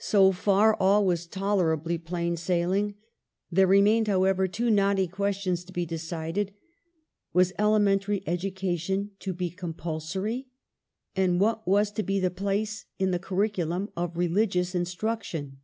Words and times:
So 0.00 0.32
far 0.32 0.74
all 0.80 1.06
was 1.06 1.28
tolerably 1.28 1.96
plain 1.96 2.36
sailing. 2.36 2.96
There 3.52 3.68
remained, 3.68 4.08
however, 4.08 4.48
two 4.48 4.68
knotty 4.68 5.06
questions 5.06 5.62
to 5.62 5.72
be 5.72 5.86
decided: 5.86 6.52
Was 7.32 7.52
elementary 7.56 8.24
education 8.26 9.12
to 9.20 9.32
be 9.32 9.48
compulsory? 9.50 10.48
And, 11.14 11.38
what 11.38 11.68
was 11.68 11.92
to 11.92 12.02
be 12.02 12.18
the 12.18 12.32
place 12.32 12.86
in 12.98 13.12
the 13.12 13.20
curriculum 13.20 13.90
of 13.96 14.16
religious 14.16 14.74
instruction 14.74 15.60